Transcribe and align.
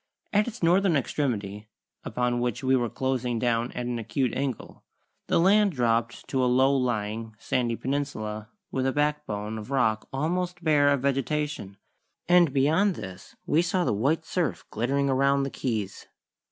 At 0.33 0.47
its 0.47 0.63
northern 0.63 0.95
extremity, 0.95 1.69
upon 2.03 2.39
which 2.39 2.63
we 2.63 2.75
were 2.75 2.89
closing 2.89 3.37
down 3.37 3.71
at 3.73 3.85
an 3.85 3.99
acute 3.99 4.33
angle, 4.33 4.83
the 5.27 5.39
land 5.39 5.73
dropped 5.73 6.27
to 6.29 6.43
a 6.43 6.49
low 6.49 6.75
lying, 6.75 7.35
sandy 7.37 7.75
peninsula 7.75 8.49
with 8.71 8.87
a 8.87 8.91
backbone 8.93 9.59
of 9.59 9.69
rock 9.69 10.07
almost 10.11 10.63
bare 10.63 10.89
of 10.89 11.03
vegetation, 11.03 11.77
and 12.27 12.51
beyond 12.51 12.95
this 12.95 13.35
we 13.45 13.61
saw 13.61 13.83
the 13.85 13.93
white 13.93 14.25
surf 14.25 14.65
glittering 14.71 15.07
around 15.07 15.43
the 15.43 15.51
Keys. 15.51 16.07